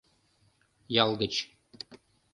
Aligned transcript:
Ял 1.01 1.11
гыч... 1.21 1.33